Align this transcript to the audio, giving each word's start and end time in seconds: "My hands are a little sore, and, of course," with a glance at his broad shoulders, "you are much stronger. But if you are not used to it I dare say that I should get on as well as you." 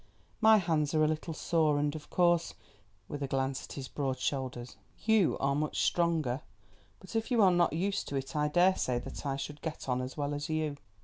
"My 0.41 0.57
hands 0.57 0.95
are 0.95 1.03
a 1.03 1.07
little 1.07 1.35
sore, 1.35 1.77
and, 1.77 1.93
of 1.93 2.09
course," 2.09 2.55
with 3.07 3.21
a 3.21 3.27
glance 3.27 3.65
at 3.67 3.73
his 3.73 3.87
broad 3.87 4.17
shoulders, 4.17 4.75
"you 5.05 5.37
are 5.39 5.53
much 5.53 5.79
stronger. 5.83 6.41
But 6.99 7.15
if 7.15 7.29
you 7.29 7.39
are 7.43 7.51
not 7.51 7.73
used 7.73 8.07
to 8.07 8.15
it 8.15 8.35
I 8.35 8.47
dare 8.47 8.75
say 8.75 8.97
that 8.97 9.27
I 9.27 9.35
should 9.35 9.61
get 9.61 9.87
on 9.87 10.01
as 10.01 10.17
well 10.17 10.33
as 10.33 10.49
you." 10.49 10.77